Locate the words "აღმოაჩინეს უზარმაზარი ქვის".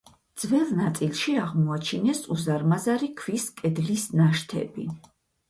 1.41-3.47